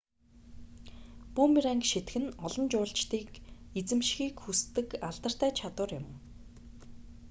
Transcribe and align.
бүүмеранг 1.35 1.83
шийдэх 1.89 2.15
нь 2.21 2.33
олон 2.45 2.65
жуулчдыг 2.71 3.29
эзэмшихийг 3.79 4.35
хүсдэг 4.43 4.87
алдартай 5.07 5.51
чадвар 5.59 5.91
юм 5.99 6.05